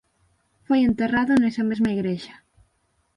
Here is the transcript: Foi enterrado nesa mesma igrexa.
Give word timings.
Foi 0.67 0.79
enterrado 0.83 1.33
nesa 1.37 1.67
mesma 1.69 1.93
igrexa. 1.97 2.35